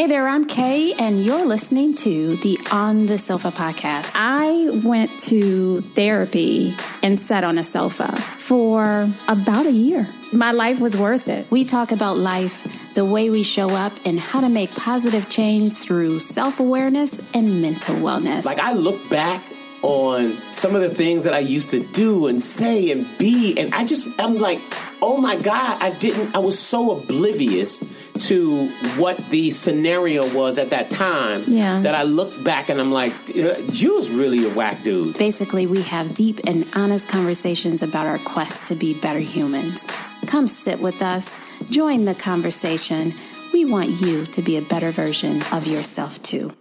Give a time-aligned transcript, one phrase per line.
[0.00, 4.12] Hey there, I'm Kay, and you're listening to the On the Sofa podcast.
[4.14, 10.06] I went to therapy and sat on a sofa for about a year.
[10.32, 11.50] My life was worth it.
[11.50, 15.74] We talk about life, the way we show up, and how to make positive change
[15.74, 18.46] through self awareness and mental wellness.
[18.46, 19.42] Like, I look back
[19.82, 23.74] on some of the things that I used to do and say and be, and
[23.74, 24.60] I just, I'm like,
[25.02, 27.82] oh my God, I didn't, I was so oblivious
[28.20, 31.80] to what the scenario was at that time Yeah.
[31.80, 35.16] that I looked back and I'm like, you was really a whack dude.
[35.18, 39.86] Basically, we have deep and honest conversations about our quest to be better humans.
[40.26, 41.36] Come sit with us,
[41.70, 43.12] join the conversation.
[43.52, 46.52] We want you to be a better version of yourself, too.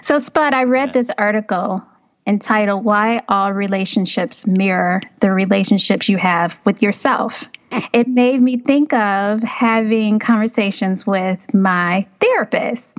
[0.00, 1.82] So, Spud, I read this article
[2.26, 7.48] entitled Why All Relationships Mirror the Relationships You Have with Yourself.
[7.92, 12.98] It made me think of having conversations with my therapist.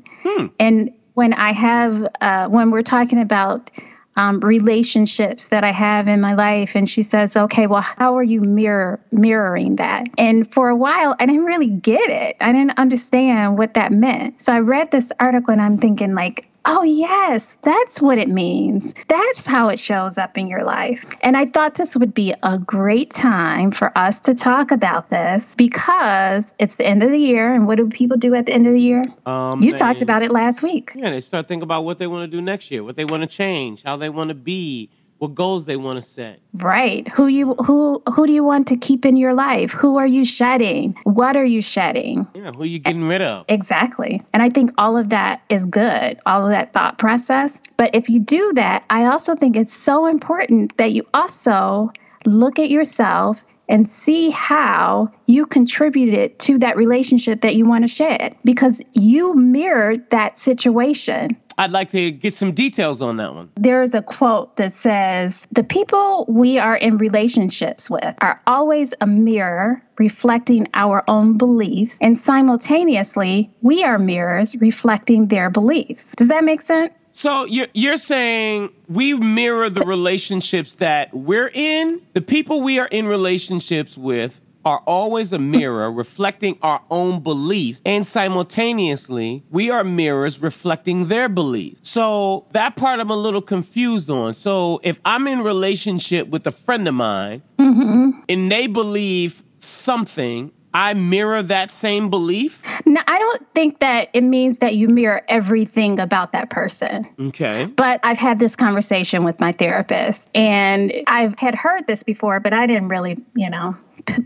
[0.60, 3.70] And when I have, uh, when we're talking about
[4.18, 8.24] um, relationships that I have in my life, and she says, "Okay, well, how are
[8.24, 12.36] you mirror mirroring that?" And for a while, I didn't really get it.
[12.42, 14.42] I didn't understand what that meant.
[14.42, 18.94] So I read this article, and I'm thinking, like, Oh, yes, that's what it means.
[19.08, 21.06] That's how it shows up in your life.
[21.22, 25.56] And I thought this would be a great time for us to talk about this
[25.56, 27.52] because it's the end of the year.
[27.52, 29.04] And what do people do at the end of the year?
[29.26, 30.92] Um, you talked about it last week.
[30.94, 33.24] Yeah, they start thinking about what they want to do next year, what they want
[33.24, 34.90] to change, how they want to be,
[35.22, 36.40] what goals they want to set.
[36.52, 37.08] Right.
[37.10, 39.72] Who you who who do you want to keep in your life?
[39.72, 40.96] Who are you shedding?
[41.04, 42.26] What are you shedding?
[42.34, 43.46] Yeah, who you getting rid of?
[43.48, 44.24] Exactly.
[44.34, 47.62] And I think all of that is good, all of that thought process.
[47.78, 51.92] But if you do that, I also think it's so important that you also
[52.26, 57.88] look at yourself and see how you contributed to that relationship that you want to
[57.88, 61.38] shed because you mirrored that situation.
[61.62, 63.52] I'd like to get some details on that one.
[63.54, 68.96] There is a quote that says, The people we are in relationships with are always
[69.00, 76.16] a mirror reflecting our own beliefs, and simultaneously, we are mirrors reflecting their beliefs.
[76.16, 76.94] Does that make sense?
[77.12, 82.02] So you're you're saying we mirror the relationships that we're in.
[82.14, 87.82] The people we are in relationships with are always a mirror reflecting our own beliefs,
[87.86, 91.90] and simultaneously we are mirrors reflecting their beliefs.
[91.90, 94.34] So that part I'm a little confused on.
[94.34, 98.22] So if I'm in relationship with a friend of mine mm-hmm.
[98.28, 102.62] and they believe something, I mirror that same belief.
[102.86, 107.08] No, I don't think that it means that you mirror everything about that person.
[107.20, 107.66] Okay.
[107.66, 112.54] But I've had this conversation with my therapist, and I've had heard this before, but
[112.54, 113.76] I didn't really, you know,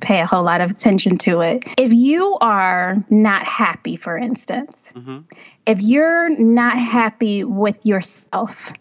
[0.02, 1.64] pay a whole lot of attention to it.
[1.78, 5.20] If you are not happy, for instance, mm-hmm.
[5.66, 8.72] if you're not happy with yourself,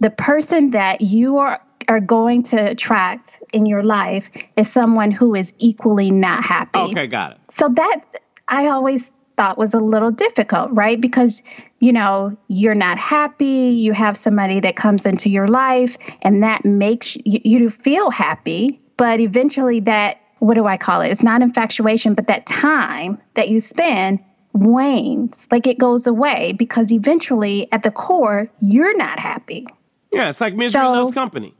[0.00, 5.34] the person that you are are going to attract in your life is someone who
[5.34, 6.78] is equally not happy.
[6.78, 7.38] Okay, got it.
[7.48, 8.02] So that
[8.48, 11.00] I always thought was a little difficult, right?
[11.00, 11.42] Because,
[11.80, 16.64] you know, you're not happy, you have somebody that comes into your life and that
[16.64, 21.10] makes you, you feel happy, but eventually that what do I call it?
[21.10, 24.18] It's not infatuation, but that time that you spend
[24.52, 29.68] wanes, like it goes away because eventually at the core, you're not happy.
[30.12, 31.54] Yeah, it's like misery So- loves company.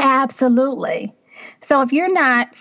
[0.00, 1.14] Absolutely.
[1.60, 2.58] So if you're not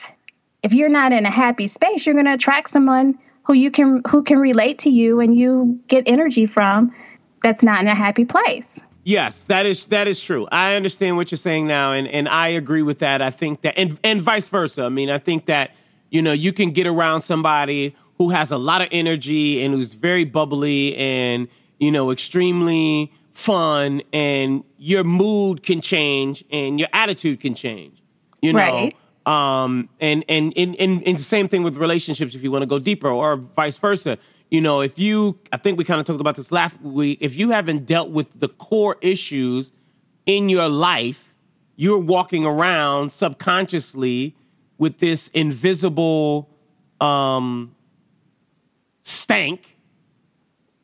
[0.62, 4.04] if you're not in a happy space, you're going to attract someone who you can
[4.08, 6.94] who can relate to you and you get energy from
[7.42, 8.84] that's not in a happy place.
[9.06, 10.48] Yes, that is that is true.
[10.52, 13.22] I understand what you're saying now, and, and I agree with that.
[13.22, 14.84] I think that, and and vice versa.
[14.84, 15.76] I mean, I think that
[16.10, 19.94] you know you can get around somebody who has a lot of energy and who's
[19.94, 21.50] very bubbly and
[21.80, 28.02] you know extremely fun, and your mood can change and your attitude can change.
[28.42, 28.96] You know, Right.
[29.26, 32.36] um, and and and and, and the same thing with relationships.
[32.36, 34.18] If you want to go deeper, or vice versa.
[34.54, 37.18] You know, if you, I think we kind of talked about this last week.
[37.22, 39.74] If you haven't dealt with the core issues
[40.28, 41.34] in your life,
[41.76, 44.36] you're walking around subconsciously
[44.78, 46.52] with this invisible
[47.02, 47.74] um,
[49.02, 49.76] stank,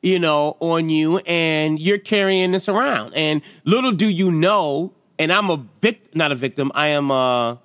[0.02, 3.14] you know, on you, and you're carrying this around.
[3.14, 6.72] And little do you know, and I'm a victim, not a victim.
[6.74, 7.62] I am a,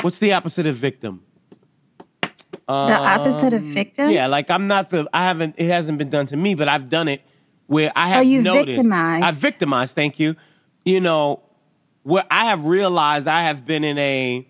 [0.00, 1.22] what's the opposite of victim?
[2.86, 4.10] The opposite of um, victim?
[4.10, 5.08] Yeah, like I'm not the.
[5.12, 5.54] I haven't.
[5.58, 7.22] It hasn't been done to me, but I've done it
[7.66, 8.76] where I oh, have you noticed.
[8.76, 9.24] victimized.
[9.24, 9.94] I victimized.
[9.94, 10.36] Thank you.
[10.84, 11.42] You know,
[12.02, 14.46] where I have realized I have been in a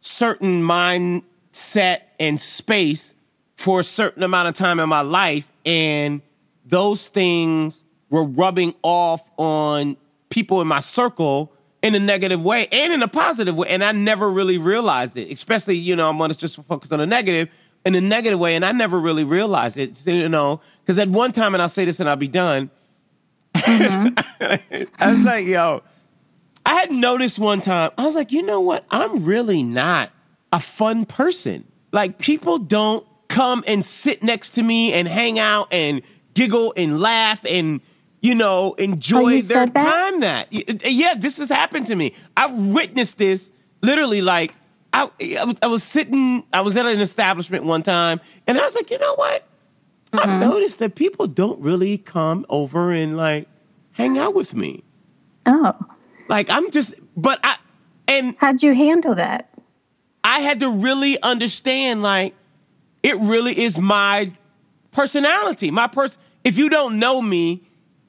[0.00, 3.14] certain mindset and space
[3.56, 6.22] for a certain amount of time in my life, and
[6.64, 9.96] those things were rubbing off on
[10.28, 11.53] people in my circle
[11.84, 13.68] in a negative way and in a positive way.
[13.68, 16.98] And I never really realized it, especially, you know, I'm going to just focus on
[16.98, 17.50] the negative
[17.84, 18.56] in a negative way.
[18.56, 21.84] And I never really realized it, you know, because at one time, and I'll say
[21.84, 22.70] this and I'll be done.
[23.52, 24.84] Mm-hmm.
[24.98, 25.82] I was like, yo,
[26.64, 28.86] I had noticed one time, I was like, you know what?
[28.90, 30.10] I'm really not
[30.54, 31.66] a fun person.
[31.92, 36.00] Like, people don't come and sit next to me and hang out and
[36.32, 37.82] giggle and laugh and,
[38.24, 39.74] you know, enjoy Oh, their that?
[39.74, 40.48] time that.
[40.50, 42.14] Yeah, this has happened to me.
[42.34, 43.50] I've witnessed this
[43.82, 44.54] literally like,
[44.94, 48.62] I, I, was, I was sitting, I was at an establishment one time and I
[48.64, 49.46] was like, you know what?
[50.12, 50.30] Mm-hmm.
[50.30, 53.46] I've noticed that people don't really come over and like
[53.92, 54.84] hang out with me.
[55.44, 55.74] Oh,
[56.28, 57.56] Like I'm just, but I,
[58.08, 59.50] and how'd you handle that?
[60.22, 62.34] I had to really understand like
[63.02, 64.32] it really is my
[64.92, 65.70] personality.
[65.70, 66.18] My person.
[66.42, 67.62] If you don't know me,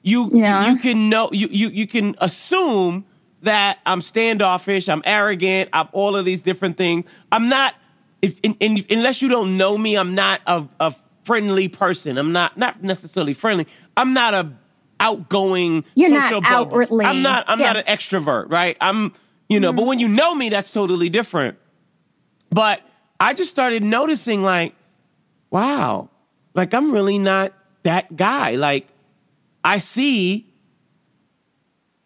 [0.06, 0.70] you Yeah.
[0.70, 3.04] you can know you you you can assume
[3.42, 7.04] that I'm standoffish, I'm arrogant, I'm all of these different things.
[7.32, 7.74] I'm not.
[8.22, 10.94] If in, in, unless you don't know me, I'm not a, a
[11.24, 12.18] friendly person.
[12.18, 13.66] I'm not not necessarily friendly.
[13.96, 14.52] I'm not a
[15.00, 16.56] outgoing You're not social bubble.
[16.56, 17.44] outwardly- I'm not.
[17.48, 18.76] I'm not an extrovert, right?
[18.80, 19.12] I'm.
[19.48, 19.88] You know, but mm-hmm.
[19.88, 21.58] when you know me, that's totally different.
[22.50, 22.80] But
[23.20, 24.74] I just started noticing, like,
[25.50, 26.10] wow,
[26.54, 27.52] like I'm really not
[27.84, 28.56] that guy.
[28.56, 28.88] Like,
[29.66, 30.46] I see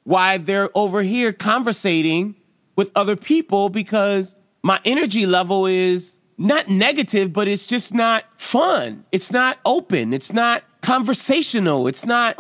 [0.05, 2.35] why they're over here conversating
[2.75, 9.05] with other people because my energy level is not negative, but it's just not fun.
[9.13, 10.15] It's not open.
[10.15, 11.87] It's not conversational.
[11.87, 12.39] It's not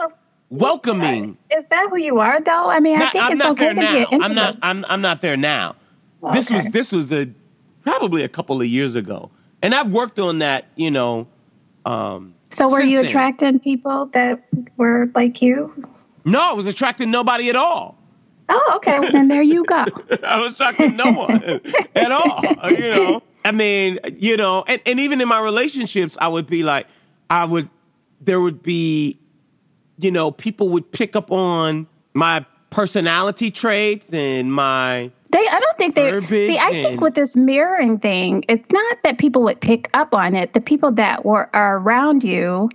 [0.49, 1.37] welcoming.
[1.53, 2.71] Is that who you are, though?
[2.71, 3.93] I mean, I think I'm it's not okay there to now.
[3.93, 4.25] be an introvert.
[4.25, 4.59] I'm not.
[4.63, 4.85] I'm.
[4.89, 5.77] I'm not there now.
[6.33, 6.71] This was.
[6.71, 7.29] This was a
[7.83, 9.31] probably a couple of years ago,
[9.61, 10.69] and I've worked on that.
[10.77, 11.29] You know.
[11.85, 13.07] Um, so, were you then.
[13.07, 14.43] attracting people that
[14.77, 15.73] were like you?
[16.25, 17.97] no, I was attracting nobody at all.
[18.49, 18.99] Oh, okay.
[18.99, 19.85] Well, then there you go.
[20.25, 21.43] I was attracting no one
[21.95, 22.43] at all.
[22.71, 23.23] You know.
[23.45, 26.87] I mean, you know, and, and even in my relationships, I would be like,
[27.29, 27.71] I would.
[28.21, 29.19] There would be,
[29.99, 35.79] you know, people would pick up on my personality traits and my They, I don't
[35.79, 36.59] think they see.
[36.59, 40.55] I think with this mirroring thing, it's not that people would pick up on it.
[40.55, 42.69] The people that were are around you,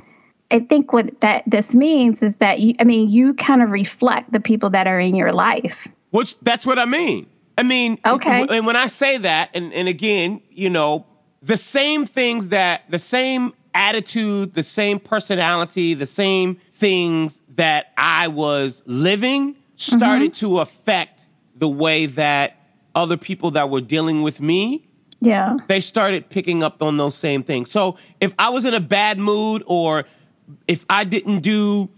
[0.52, 2.76] I think what that this means is that you.
[2.80, 5.88] I mean, you kind of reflect the people that are in your life.
[6.12, 7.28] Which that's what I mean.
[7.58, 8.48] I mean, Okay.
[8.50, 11.06] And when I say that, and, and again, you know,
[11.42, 18.28] the same things that the same attitude, the same personality, the same things that I
[18.30, 20.48] was living started mm-hmm.
[20.48, 21.15] to affect
[21.56, 22.58] the way that
[22.94, 24.88] other people that were dealing with me
[25.22, 25.58] Yeah.
[25.68, 27.72] they started picking up on those same things.
[27.72, 30.06] So if I was in a bad mood or
[30.68, 31.90] if I didn't do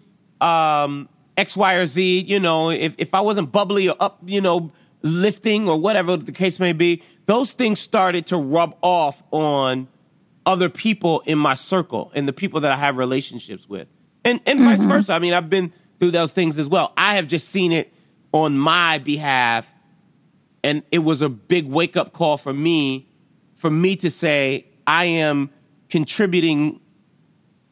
[0.42, 4.42] um, X, Y, or Z, you know, if, if I wasn't bubbly or up, you
[4.42, 4.72] know,
[5.04, 9.88] lifting or whatever the case may be, those things started to rub off on
[10.46, 13.88] other people in my circle and the people that I have relationships with.
[14.24, 15.14] And and vice versa.
[15.14, 16.94] I mean, I've been through those things as well.
[16.98, 17.94] I have just seen it
[18.32, 19.74] on my behalf
[20.64, 23.08] and it was a big wake up call for me
[23.56, 25.50] for me to say I am
[25.90, 26.80] contributing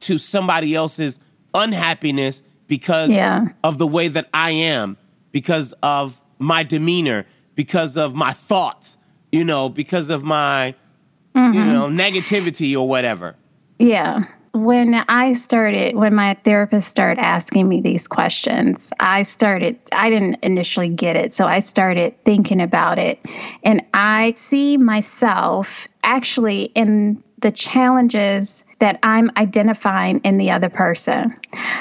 [0.02, 1.20] to somebody else's
[1.54, 3.48] unhappiness because Yeah.
[3.64, 4.98] of the way that I am,
[5.32, 7.26] because of my demeanor,
[7.56, 8.98] because of my thoughts,
[9.32, 10.76] you know, because of my
[11.36, 11.74] you mm-hmm.
[11.74, 13.36] know negativity or whatever.
[13.78, 14.24] Yeah.
[14.56, 20.38] When I started, when my therapist started asking me these questions, I started, I didn't
[20.44, 21.34] initially get it.
[21.34, 23.20] So I started thinking about it.
[23.64, 31.38] And I see myself actually in the challenges that I'm identifying in the other person.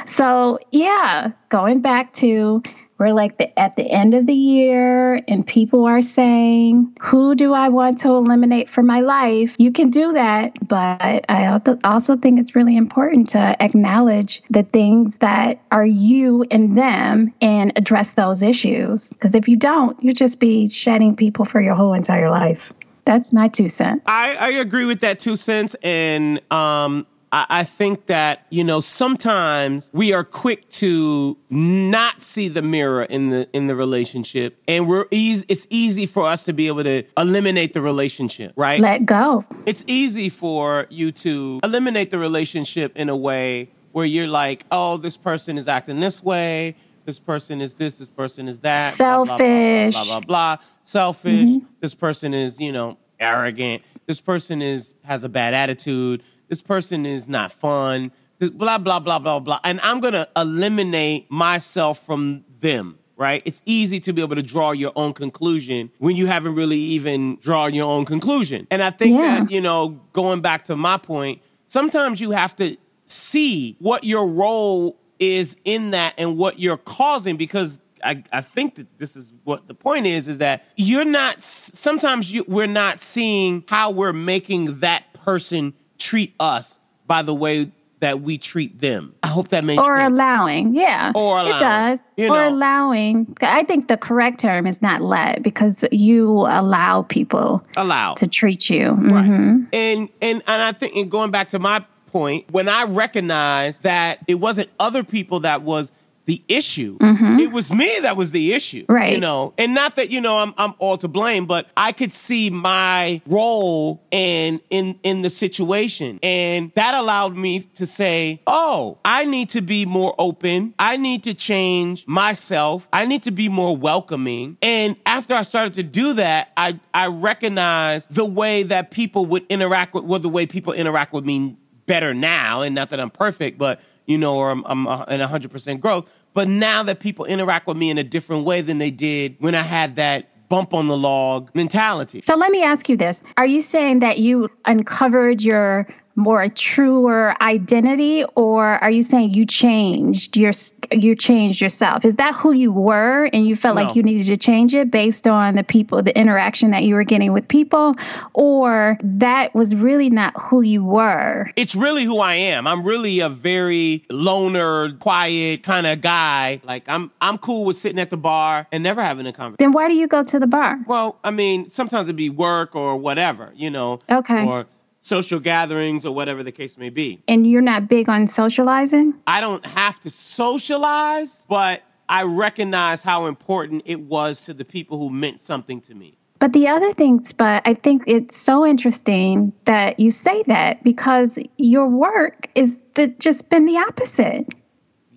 [0.07, 2.61] So, yeah, going back to
[2.99, 7.53] we're like the, at the end of the year and people are saying, Who do
[7.53, 9.57] I want to eliminate from my life?
[9.59, 10.53] You can do that.
[10.67, 16.77] But I also think it's really important to acknowledge the things that are you and
[16.77, 19.11] them and address those issues.
[19.11, 22.73] Because if you don't, you'll just be shedding people for your whole entire life.
[23.05, 24.03] That's my two cents.
[24.07, 28.81] I, I agree with that two cents, and um, I, I think that you know
[28.81, 34.89] sometimes we are quick to not see the mirror in the in the relationship, and
[34.89, 35.45] we're easy.
[35.49, 38.81] It's easy for us to be able to eliminate the relationship, right?
[38.81, 39.45] Let go.
[39.67, 44.97] it's easy for you to eliminate the relationship in a way where you're like, oh,
[44.97, 46.77] this person is acting this way.
[47.05, 47.99] This person is this.
[47.99, 48.95] This person is that.
[48.97, 49.95] blah, blah, blah, Selfish.
[49.95, 50.57] Blah blah blah.
[50.85, 51.33] Selfish.
[51.33, 51.67] Mm-hmm.
[51.81, 53.83] This person is, you know, arrogant.
[54.07, 56.23] This person is has a bad attitude.
[56.55, 58.13] This person is not fun.
[58.39, 63.01] Blah blah blah blah blah, and I'm gonna eliminate myself from them.
[63.17, 63.43] Right?
[63.45, 67.39] It's easy to be able to draw your own conclusion when you haven't really even
[67.41, 68.69] drawn your own conclusion.
[68.71, 69.41] And I think Yeah.
[69.41, 72.77] that, you know, going back to my point, sometimes you have to
[73.09, 78.77] see what your role is in that and what you're causing because I, I think
[78.77, 83.01] that this is what the point is is that you're not sometimes you, we're not
[83.01, 87.71] seeing how we're making that person treat us by the way
[88.01, 89.15] that we treat them.
[89.23, 89.89] I hope that makes sense.
[89.89, 90.13] or sense.
[90.13, 94.83] allowing yeah Or allowing, it does you or allowing i think the correct term is
[94.83, 98.13] not let because you allow people Allow.
[98.15, 99.25] to treat you Right.
[99.25, 99.67] Mhm.
[99.73, 104.19] And and and I think and going back to my point, when I recognized that
[104.29, 105.93] it wasn't other people that was
[106.27, 107.39] the issue, mm-hmm.
[107.39, 108.85] it was me that was the issue.
[108.89, 109.13] Right.
[109.13, 112.13] You know, and not that, you know, I'm I'm all to blame, but I could
[112.13, 116.19] see my role in in in the situation.
[116.23, 120.75] And that allowed me to say, Oh, I need to be more open.
[120.79, 122.89] I need to change myself.
[122.93, 124.57] I need to be more welcoming.
[124.63, 129.45] And after I started to do that, I I recognized the way that people would
[129.49, 132.63] interact with well, the way people interact with me better now.
[132.63, 136.11] And not that I'm perfect, but you know, or I'm, I'm in 100% growth.
[136.35, 139.55] But now that people interact with me in a different way than they did when
[139.55, 142.21] I had that bump on the log mentality.
[142.21, 146.49] so let me ask you this are you saying that you uncovered your more a
[146.49, 150.53] truer identity or are you saying you changed your
[150.93, 153.83] you changed yourself is that who you were and you felt No.
[153.83, 157.05] like you needed to change it based on the people the interaction that you were
[157.05, 157.97] getting with people
[158.33, 162.67] or that was really not who you were it's really who I am.
[162.67, 166.61] I'm really a very loner, quiet kind of guy.
[166.65, 169.57] Like I'm I'm cool with sitting at the bar and never having a conversation.
[169.59, 172.75] then why do you go to the bar Well, I mean, sometimes it'd be work
[172.77, 174.01] or whatever, you know.
[174.11, 174.45] Okay.
[174.47, 174.67] Or
[175.05, 177.23] social gatherings or whatever the case may be.
[177.29, 183.27] and you're not big on socializing I don't have to socialize, but I recognize how
[183.27, 186.17] important it was to the people who meant something to me.
[186.39, 191.39] But the other thing, Spud, I think it's so interesting that you say that because
[191.59, 194.47] your work is the, just been the opposite.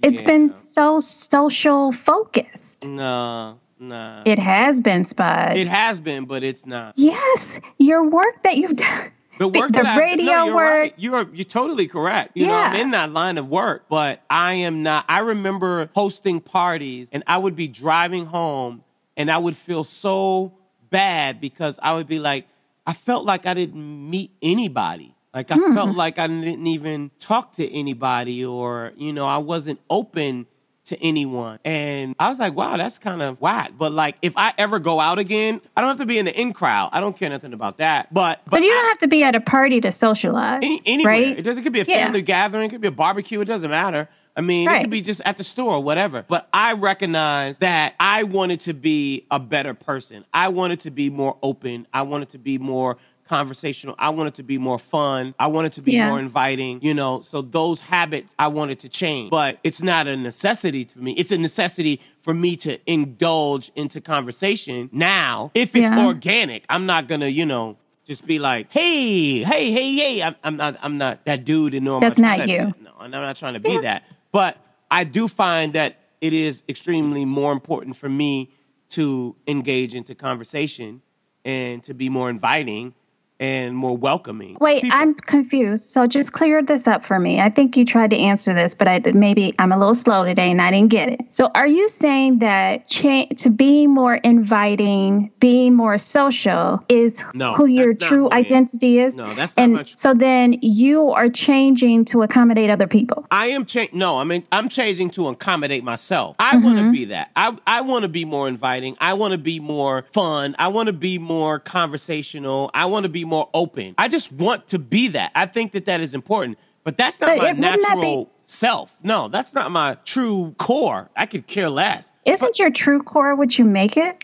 [0.01, 0.27] It's Yeah.
[0.27, 2.87] been so social focused.
[2.87, 4.21] No, no.
[4.25, 5.57] It has been, Spud.
[5.57, 6.93] It has been, but it's not.
[6.97, 9.11] yes, your work that you've done.
[9.39, 10.63] The work the that I- radio no, you're work.
[10.81, 10.93] Right.
[10.97, 12.31] You're you're totally correct.
[12.35, 15.05] You know, I'm in that line of work, but I am not.
[15.07, 18.83] I remember hosting parties, and I would be driving home,
[19.15, 20.53] and I would feel so
[20.89, 22.47] bad because I would be like,
[22.85, 25.13] I felt like I didn't meet anybody.
[25.33, 25.75] Like I Hmm.
[25.75, 30.47] felt like I didn't even talk to anybody, or you know, I wasn't open
[30.87, 31.59] to anyone.
[31.63, 33.71] And I was like, wow, that's kind of whack.
[33.77, 36.39] But like, if I ever go out again, I don't have to be in the
[36.39, 36.89] in crowd.
[36.93, 38.13] I don't care nothing about that.
[38.13, 40.59] But But you don't have to be at a party to socialize.
[40.63, 41.13] any, anywhere.
[41.13, 41.39] Right?
[41.39, 41.61] It doesn't.
[41.61, 42.05] It could be a Yeah.
[42.05, 42.65] family gathering.
[42.65, 43.39] It could be a barbecue.
[43.41, 44.09] It doesn't matter.
[44.35, 46.23] I mean, it could be just at the store or whatever.
[46.27, 50.25] But I recognize that I wanted to be a better person.
[50.31, 51.87] I wanted to be more open.
[51.91, 53.95] I wanted to be more conversational.
[53.99, 55.35] I wanted it to be more fun.
[55.37, 56.09] I wanted it to be Yeah.
[56.09, 57.21] more inviting, you know.
[57.21, 59.29] So those habits I wanted to change.
[59.29, 61.11] But it's not a necessity to me.
[61.13, 65.51] It's a necessity for me to indulge into conversation now.
[65.53, 66.05] If it's Yeah.
[66.05, 70.23] organic, I'm not gonna, you know, just be like, hey, hey, hey, hey.
[70.23, 72.73] I'm, I'm not I'm not that dude and no That's not you.
[72.81, 74.03] No, and I'm not trying to be that.
[74.31, 74.57] But
[74.89, 78.49] I do find that it is extremely more important for me
[78.89, 81.01] to engage into conversation
[81.43, 82.93] and to be more inviting
[83.39, 84.57] and more welcoming.
[84.59, 84.97] Wait, people.
[84.97, 85.83] I'm confused.
[85.83, 87.39] So just clear this up for me.
[87.39, 90.51] I think you tried to answer this, but I maybe I'm a little slow today
[90.51, 91.21] and I didn't get it.
[91.29, 97.53] So are you saying that cha- to be more inviting, being more social is No,
[97.53, 99.15] who your true identity is?
[99.15, 103.27] No, that's not and much- so then you are changing to accommodate other people.
[103.29, 106.35] I am cha- no, I mean I'm changing to accommodate myself.
[106.39, 106.65] I mm-hmm.
[106.65, 107.31] want to be that.
[107.35, 108.97] I I want to be more inviting.
[108.99, 110.55] I want to be more fun.
[110.57, 112.71] I want to be more conversational.
[112.73, 113.93] I want to be more open.
[113.97, 115.31] I just want to be that.
[115.35, 116.57] I think that that is important.
[116.83, 118.95] But that's not But my wouldn't be- natural self.
[119.03, 121.09] No, that's not my true core.
[121.17, 122.13] I could care less.
[122.25, 124.23] Isn't your true core what you make it?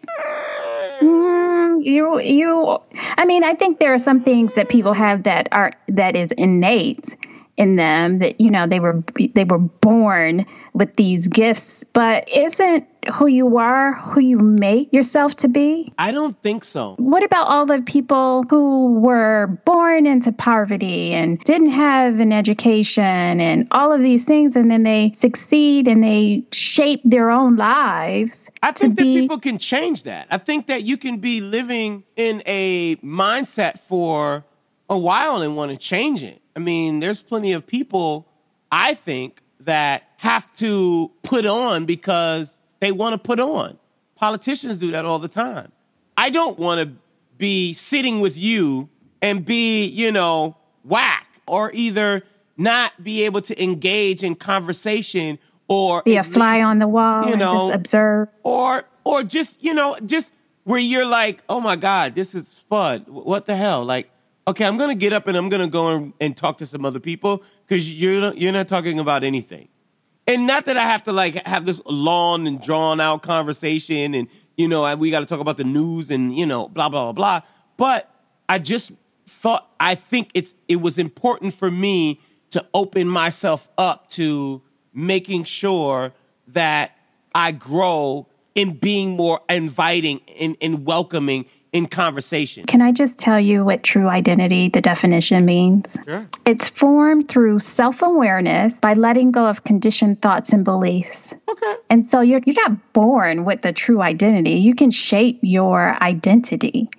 [1.01, 2.77] Mm, you you
[3.17, 6.31] I mean, I think there are some things that people have that are that is
[6.33, 7.15] innate
[7.57, 12.88] in them that you know they were they were born with these gifts, but isn't
[13.13, 15.93] who you are who you make yourself to be?
[16.00, 16.95] I don't think so.
[16.98, 23.03] What about all the people who were born into poverty and didn't have an education
[23.03, 28.50] and all of these things, and then they succeed and they shape their own lives
[28.62, 29.22] I think that be?
[29.22, 30.27] people can change that.
[30.31, 34.45] I think that you can be living in a mindset for
[34.89, 36.41] a while and want to change it.
[36.55, 38.27] I mean, there's plenty of people
[38.74, 43.77] I think, that have to put on because they want to put on.
[44.15, 45.72] Politicians do that all the time.
[46.17, 46.95] I don't want to
[47.38, 48.89] be sitting with you
[49.22, 52.24] and be, you know, whack or either
[52.57, 57.38] not be able to engage in conversation or be a fly on the wall you
[57.38, 60.33] know, just observe or or just you know just
[60.65, 64.12] where you're like oh my god this is spud what the hell like
[64.47, 67.43] okay i'm gonna get up and i'm gonna go and, talk to some other people
[67.65, 69.67] because you're not, you're not talking about anything.
[70.25, 74.27] And not that i have to like have this long and drawn out conversation and
[74.57, 77.13] you know we got to talk about the news and you know blah blah blah
[77.13, 77.41] blah
[77.77, 78.09] but
[78.47, 78.93] i just
[79.25, 82.21] thought i think it's it was important for me
[82.51, 84.62] to open myself up to
[84.93, 86.13] making sure
[86.47, 86.97] that
[87.33, 92.65] I grow in being more inviting and, and welcoming in conversation.
[92.65, 96.00] Can I just tell you what true identity, the definition means?
[96.06, 96.30] Sure.
[96.46, 101.34] It's formed through self awareness by letting go of conditioned thoughts and beliefs.
[101.50, 101.75] Okay.
[101.89, 104.51] And so you're, you're not born with the true identity.
[104.51, 106.89] You can shape your identity.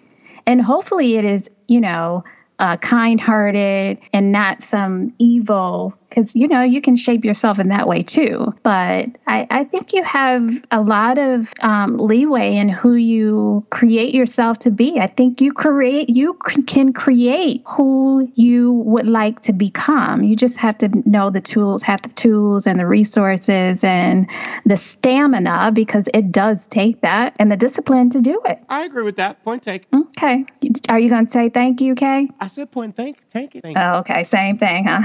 [0.46, 2.24] And hopefully it is, you know,
[2.58, 7.68] uh, kind hearted and not some evil because you know you can shape yourself in
[7.68, 8.54] that way too.
[8.62, 14.14] But i, I think you have a lot of um, leeway in who you create
[14.14, 14.98] yourself to be.
[15.00, 20.22] I think you create you can create who you would like to become.
[20.22, 24.30] You just have to know the tools have the tools and the resources and
[24.64, 28.62] the stamina because it does take that and the discipline to do it.
[28.68, 29.42] I agree with that.
[29.42, 30.06] Point taken.
[30.16, 30.44] Okay.
[30.88, 32.28] Are you going to say thank you kay?
[32.40, 33.82] I said point thank thank you thank you.
[33.82, 34.22] oh okay.
[34.22, 35.02] Same thing huh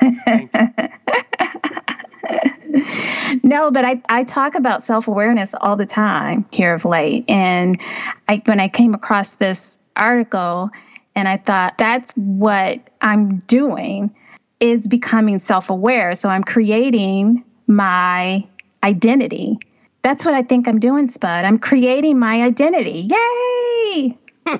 [3.42, 7.24] no, but I, I talk about self awareness all the time here of late.
[7.28, 7.80] And
[8.28, 10.70] I, when I came across this article,
[11.14, 14.14] and I thought that's what I'm doing
[14.60, 16.14] is becoming self aware.
[16.14, 18.46] So I'm creating my
[18.82, 19.58] identity.
[20.02, 21.44] That's what I think I'm doing, Spud.
[21.44, 23.08] I'm creating my identity.
[23.10, 24.16] Yay!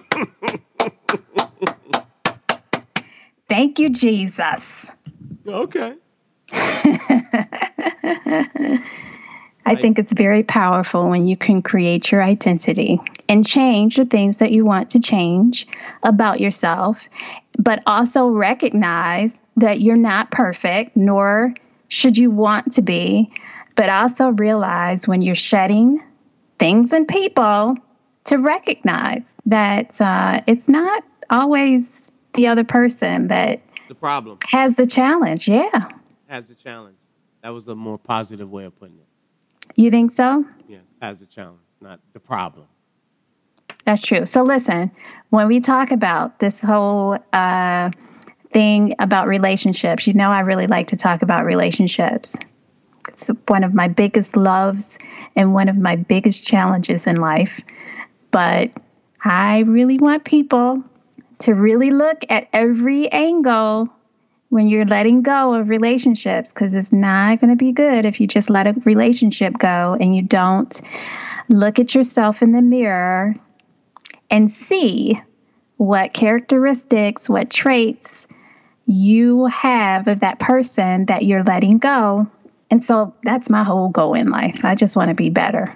[3.49, 4.91] Thank you, Jesus.
[5.49, 5.95] Okay.
[9.69, 14.39] I think it's very powerful when you can create your identity and change the things
[14.39, 15.67] that you want to change
[16.03, 17.09] about yourself,
[17.59, 21.55] but also recognize that you're not perfect, nor
[21.89, 23.31] should you want to be,
[23.75, 26.03] but also realize when you're shedding
[26.59, 27.77] things and people
[28.25, 34.87] to recognize that uh, it's not always the other person that the problem has the
[34.87, 35.49] challenge.
[35.49, 35.89] Yeah
[36.29, 36.97] has the challenge.
[37.43, 39.07] That was a more positive way of putting it.
[39.77, 40.45] You think so?
[40.69, 42.67] Yes, has the challenge, not the problem.
[43.85, 44.27] That's true.
[44.27, 44.91] So listen,
[45.31, 47.91] when we talk about this whole uh,
[48.53, 52.37] thing about relationships, you know, I really like to talk about relationships.
[53.09, 54.99] It's one of my biggest loves
[55.35, 57.61] and one of my biggest challenges in life.
[58.31, 58.71] But
[59.25, 60.85] I really want people
[61.41, 63.89] to really look at every angle
[64.51, 68.27] when you're letting go of relationships because it's not going to be good if you
[68.27, 70.81] just let a relationship go and you don't
[71.49, 73.35] look at yourself in the mirror
[74.31, 75.21] and see
[75.77, 78.27] what characteristics, what traits
[78.87, 82.27] you have of that person that you're letting go.
[82.71, 84.65] And so that's my whole goal in life.
[84.65, 85.75] I just want to be better.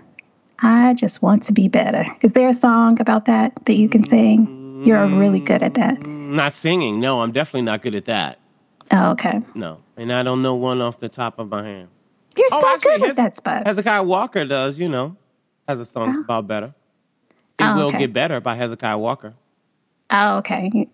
[0.58, 2.04] I just want to be better.
[2.22, 4.08] Is there a song about that that you can mm-hmm.
[4.08, 4.61] sing?
[4.84, 6.00] You're really good at that.
[6.00, 6.98] Mm, not singing.
[7.00, 8.38] No, I'm definitely not good at that.
[8.92, 9.40] Oh, okay.
[9.54, 11.88] No, and I don't know one off the top of my hand.
[12.36, 13.66] You're oh, so actually, good with that spot.
[13.66, 15.16] Hezekiah Walker does, you know,
[15.68, 16.20] has a song oh.
[16.22, 16.74] about better.
[17.58, 17.98] It oh, will okay.
[17.98, 19.34] get better by Hezekiah Walker.
[20.10, 20.88] Oh, okay.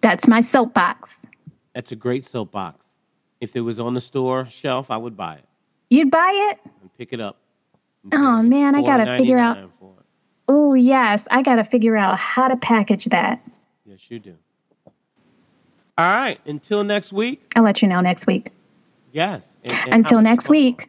[0.00, 1.26] That's my soapbox.
[1.74, 2.98] That's a great soapbox.
[3.40, 5.44] If it was on the store shelf, I would buy it.
[5.90, 6.58] You'd buy it?
[6.80, 7.38] And pick it up.
[8.12, 9.70] Oh man, I gotta figure out.
[10.48, 13.40] Oh yes, I gotta figure out how to package that.
[13.84, 14.36] Yes, you do.
[15.98, 16.40] All right.
[16.46, 17.42] Until next week.
[17.56, 18.50] I'll let you know next week.
[19.12, 19.56] Yes.
[19.64, 20.88] And, and Until next week.